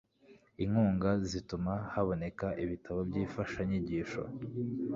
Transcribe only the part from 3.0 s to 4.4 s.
by'imfashanyigisho,